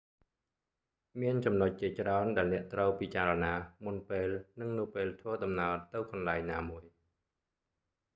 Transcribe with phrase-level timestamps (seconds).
[1.21, 3.53] មានចំណុចជាច្រើន ដែលអ្នកត្រូវពិចារណា
[3.85, 4.27] មុនពេល
[4.59, 6.83] និងនៅពេលធ្វើដំណើរទៅកន្លែងណាមួយ